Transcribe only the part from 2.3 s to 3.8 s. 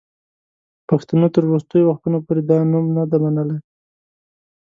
دا نوم نه دی منلی.